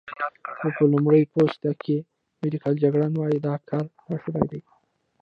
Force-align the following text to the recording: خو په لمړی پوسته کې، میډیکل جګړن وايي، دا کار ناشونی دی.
خو 0.57 0.67
په 0.77 0.83
لمړی 0.93 1.21
پوسته 1.33 1.71
کې، 1.83 1.97
میډیکل 2.41 2.73
جګړن 2.83 3.13
وايي، 3.15 3.39
دا 3.47 3.53
کار 3.69 3.85
ناشونی 4.09 4.45
دی. 4.51 4.61